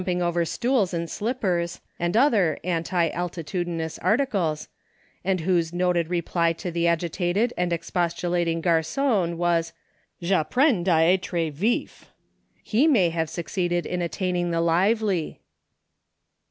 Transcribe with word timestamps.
ing 0.07 0.19
over 0.19 0.43
stools 0.43 0.95
and 0.95 1.11
slippers, 1.11 1.79
and 1.99 2.17
other 2.17 2.57
u 2.63 2.71
anti 2.71 3.11
altitudinous" 3.11 3.99
articles, 4.01 4.67
and 5.23 5.41
whose 5.41 5.73
noted 5.73 6.07
reply 6.07 6.51
to 6.51 6.71
the 6.71 6.87
agitated 6.87 7.53
and 7.55 7.71
expostulating 7.71 8.61
gargon, 8.61 9.37
was, 9.37 9.73
JTapprends 10.19 10.87
a 10.87 11.13
etre 11.13 11.51
vxf. 11.51 12.05
He 12.63 12.87
may 12.87 13.09
have 13.11 13.29
sue* 13.29 13.43
eeeded 13.43 13.85
in 13.85 14.01
attaining 14.01 14.49
the 14.49 14.61
lively 14.61 15.39